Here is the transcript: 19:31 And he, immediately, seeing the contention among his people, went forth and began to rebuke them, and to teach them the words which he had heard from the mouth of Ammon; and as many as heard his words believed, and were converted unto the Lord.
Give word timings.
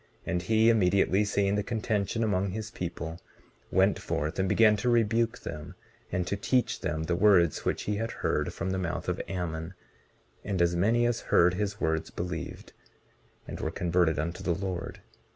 19:31 0.25 0.31
And 0.31 0.41
he, 0.41 0.69
immediately, 0.71 1.23
seeing 1.23 1.53
the 1.53 1.61
contention 1.61 2.23
among 2.23 2.49
his 2.49 2.71
people, 2.71 3.19
went 3.69 3.99
forth 3.99 4.39
and 4.39 4.49
began 4.49 4.75
to 4.77 4.89
rebuke 4.89 5.37
them, 5.41 5.75
and 6.11 6.25
to 6.25 6.35
teach 6.35 6.79
them 6.81 7.03
the 7.03 7.15
words 7.15 7.65
which 7.65 7.83
he 7.83 7.97
had 7.97 8.09
heard 8.25 8.51
from 8.51 8.71
the 8.71 8.79
mouth 8.79 9.07
of 9.07 9.21
Ammon; 9.27 9.75
and 10.43 10.59
as 10.59 10.75
many 10.75 11.05
as 11.05 11.21
heard 11.29 11.53
his 11.53 11.79
words 11.79 12.09
believed, 12.09 12.73
and 13.47 13.59
were 13.59 13.69
converted 13.69 14.17
unto 14.17 14.41
the 14.41 14.55
Lord. 14.55 15.01